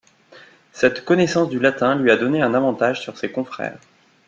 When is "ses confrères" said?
3.19-3.77